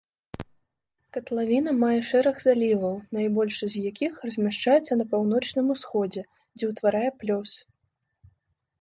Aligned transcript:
Катлавіна 1.17 1.71
мае 1.83 1.97
шэраг 2.13 2.35
заліваў, 2.47 2.95
найбольшы 3.19 3.65
з 3.75 3.83
якіх 3.91 4.19
размяшчаецца 4.31 4.93
на 5.03 5.11
паўночным 5.15 5.65
усходзе, 5.79 6.21
дзе 6.59 6.65
ўтварае 6.75 7.09
плёс. 7.23 7.49